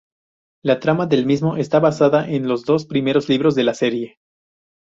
[0.63, 4.17] La trama del mismo está basada en los dos primeros libros de la serie.